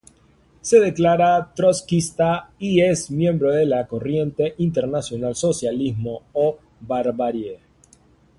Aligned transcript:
Se 0.61 0.79
declara 0.79 1.53
trotskista 1.53 2.49
y 2.57 2.81
es 2.81 3.11
miembro 3.11 3.51
de 3.51 3.67
la 3.67 3.85
Corriente 3.85 4.55
Internacional 4.57 5.35
Socialismo 5.35 6.23
o 6.33 6.57
Barbarie. 6.79 7.59